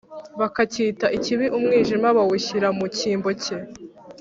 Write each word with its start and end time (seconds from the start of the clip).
bakacyita 0.39 1.05
ikibi 1.17 1.45
umwijima 1.57 2.07
bawushyira 2.17 2.67
mu 2.77 2.85
cyimbo 2.95 3.29
cye 3.43 3.57